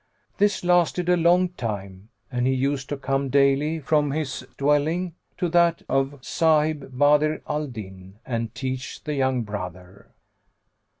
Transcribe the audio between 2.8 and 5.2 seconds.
to come daily from his dwelling